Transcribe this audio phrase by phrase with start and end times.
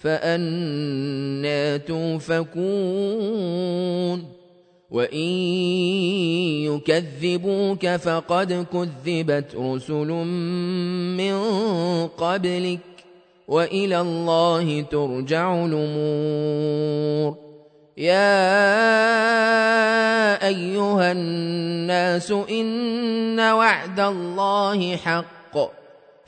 [0.00, 2.60] فأنا توفكون.
[4.90, 5.28] وإن
[6.66, 10.08] يكذبوك فقد كذبت رسل
[11.16, 11.36] من
[12.06, 12.80] قبلك
[13.48, 17.36] وإلى الله ترجع الأمور.
[17.96, 18.46] يا
[20.48, 25.79] أيها الناس إن وعد الله حق.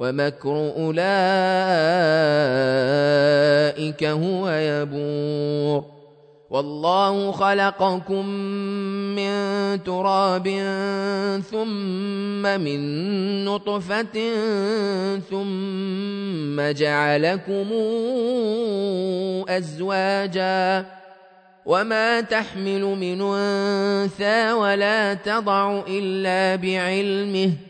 [0.00, 1.04] ومكر أولئك
[4.04, 5.84] هو يبور.
[6.50, 8.26] والله خلقكم
[9.16, 9.32] من
[9.84, 10.48] تراب
[11.50, 12.80] ثم من
[13.44, 14.32] نطفة
[15.30, 17.66] ثم جعلكم
[19.48, 20.86] أزواجا.
[21.66, 27.69] وما تحمل من أنثى ولا تضع إلا بعلمه.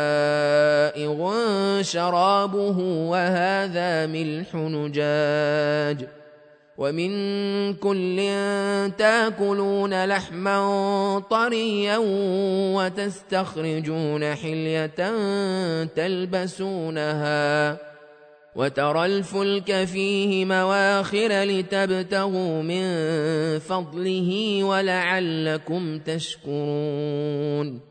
[1.81, 2.77] شرابه
[3.09, 6.07] وهذا ملح نجاج
[6.77, 8.17] ومن كل
[8.97, 11.97] تاكلون لحما طريا
[12.75, 15.11] وتستخرجون حلية
[15.85, 17.77] تلبسونها
[18.55, 22.83] وترى الفلك فيه مواخر لتبتغوا من
[23.59, 27.90] فضله ولعلكم تشكرون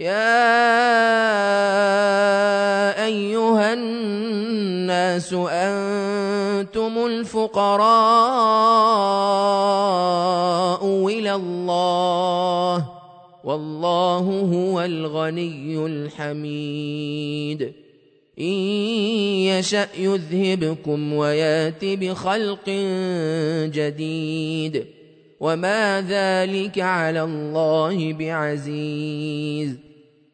[0.00, 0.16] يا
[3.04, 7.88] ايها الناس أنتم الفقراء
[11.08, 12.88] إلى الله
[13.44, 17.72] والله هو الغني الحميد.
[18.38, 22.70] ان يشا يذهبكم ويات بخلق
[23.74, 24.86] جديد.
[25.40, 29.89] وما ذلك على الله بعزيز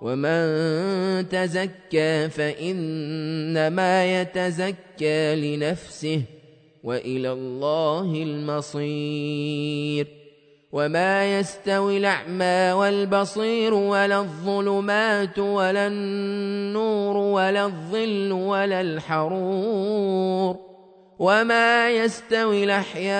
[0.00, 6.22] ومن تزكى فانما يتزكى لنفسه
[6.84, 10.06] والى الله المصير
[10.72, 20.56] وما يستوي الاعمى والبصير ولا الظلمات ولا النور ولا الظل ولا الحرور
[21.18, 23.16] وما يستوي الاحياء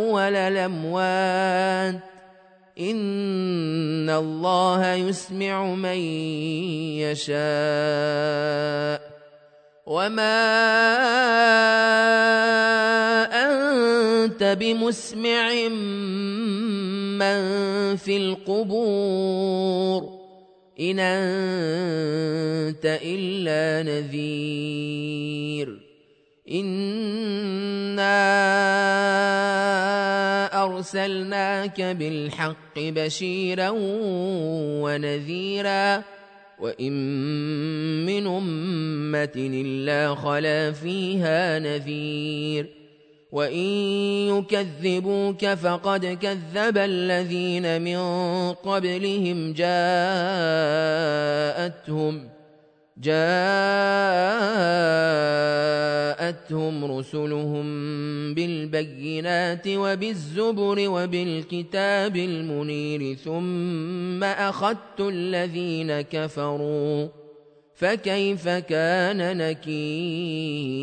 [0.00, 1.94] ولا الاموات
[2.78, 5.98] ان الله يسمع من
[7.04, 7.42] يشاء
[9.86, 10.38] وما
[13.28, 15.68] أنت بمسمع
[17.18, 17.40] من
[17.96, 20.02] في القبور
[20.80, 25.68] إن أنت إلا نذير
[26.50, 28.02] إنا
[30.82, 33.70] أرسلناك بالحق بشيرا
[34.82, 36.02] ونذيرا
[36.60, 36.92] وإن
[38.06, 42.66] من أمة إلا خلا فيها نذير
[43.32, 43.66] وإن
[44.28, 47.98] يكذبوك فقد كذب الذين من
[48.52, 50.02] قبلهم جاءتهم
[53.02, 53.14] جاءتهم
[56.84, 57.64] رسلهم
[58.34, 67.08] بالبينات وبالزبر وبالكتاب المنير ثم أخذت الذين كفروا
[67.74, 70.82] فكيف كان نكير؟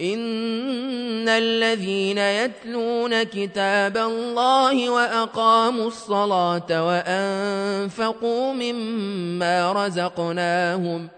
[0.00, 11.08] إن الذين يتلون كتاب الله وأقاموا الصلاة وأنفقوا مما رزقناهم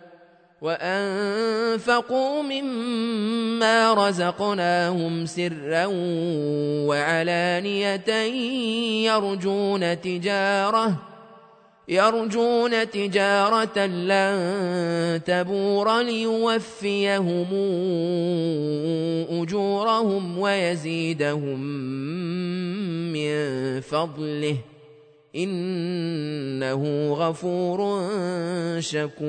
[0.60, 5.86] وأنفقوا مما رزقناهم سرا
[6.86, 8.10] وعلانية
[9.06, 11.17] يرجون تجارةً
[11.88, 17.46] يرجون تجارة لن تبور ليوفيهم
[19.30, 21.60] أجورهم ويزيدهم
[23.12, 24.56] من فضله.
[25.36, 28.00] إنه غفور
[28.80, 29.28] شكور.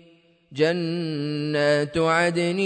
[0.53, 2.59] جنات عدن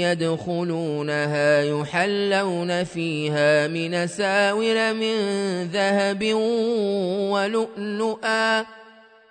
[0.00, 5.14] يدخلونها يحلون فيها من ساور من
[5.72, 6.34] ذهب
[7.32, 8.66] ولؤلؤا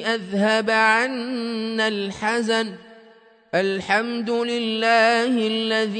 [0.06, 2.72] أذهب عنا الحزن
[3.54, 5.96] الحمد لله الذي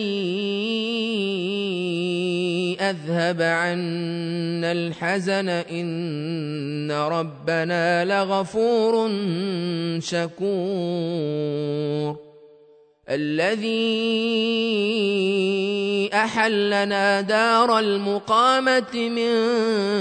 [2.80, 9.10] أذهب عنا الحزن إن ربنا لغفور
[10.00, 11.50] شكور.
[13.10, 13.70] الذي
[16.14, 19.30] أحلنا دار المقامة من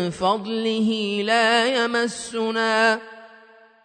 [0.09, 2.99] فضله لا يمسنا.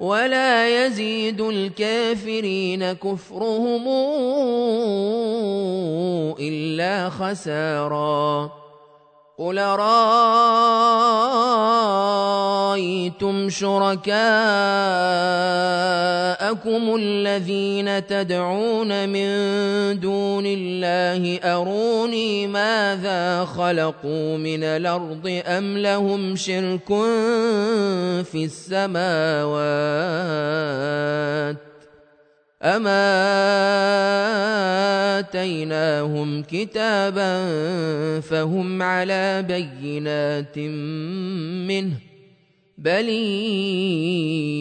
[0.00, 3.84] ولا يزيد الكافرين كفرهم
[6.40, 8.50] إلا خسارا
[9.40, 9.58] قل
[13.16, 14.14] رايتم شركاءكم
[17.00, 19.30] الذين تدعون من
[20.00, 26.88] دون الله اروني ماذا خلقوا من الأرض ام لهم شرك
[28.24, 29.60] في السماوات
[32.62, 33.00] أما
[35.18, 37.40] آتيناهم كتابا
[38.20, 40.58] فهم على بينات
[41.68, 41.92] منه
[42.78, 43.08] بل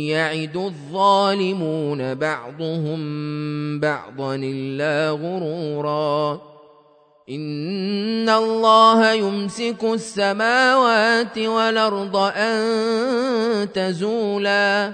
[0.08, 3.00] يعد الظالمون بعضهم
[3.79, 6.41] بعضا الا غرورا
[7.29, 14.94] ان الله يمسك السماوات والارض ان تزولا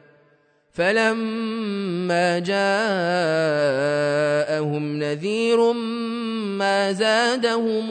[0.73, 2.63] فلما جاءهم
[4.99, 5.73] نذير
[6.57, 7.89] ما زادهم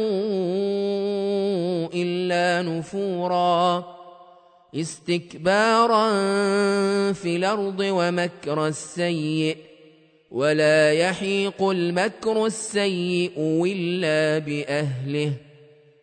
[1.94, 3.84] إلا نفورا.
[4.74, 6.12] استكبارا
[7.12, 9.56] في الأرض ومكر السيئ
[10.30, 13.32] ولا يحيق المكر السيئ
[13.66, 15.49] إلا بأهله.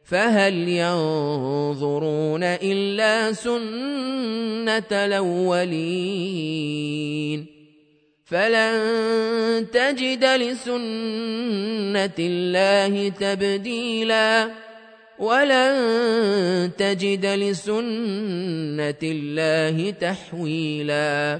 [0.08, 6.38] فهل ينظرون إلا سنة الأولين
[8.26, 14.52] فلن تجد لسنة الله تبديلا
[15.20, 21.40] ولن تجد لسنة الله تحويلا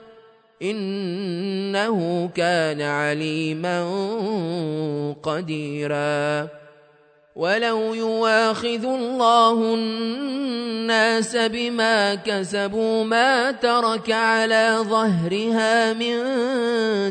[0.61, 3.83] إنه كان عليما
[5.23, 6.61] قديرا.
[7.35, 16.17] ولو يواخذ الله الناس بما كسبوا ما ترك على ظهرها من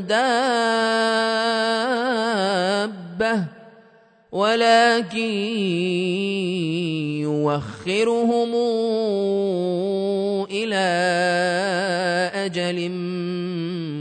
[0.06, 0.40] دابة
[4.32, 5.34] ولكن
[7.20, 8.54] يوخرهم
[10.50, 10.90] إلى
[12.34, 12.78] أجل